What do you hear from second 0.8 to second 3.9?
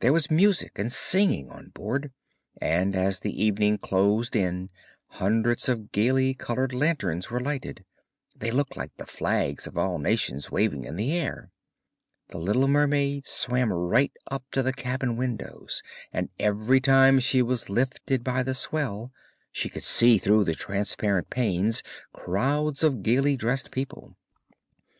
and singing on board, and as the evening